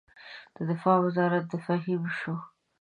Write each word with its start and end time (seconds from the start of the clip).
د 0.55 0.57
دفاع 0.69 0.97
وزارت 1.05 1.43
د 1.49 1.53
فهیم 1.65 2.03
شو. 2.17 2.35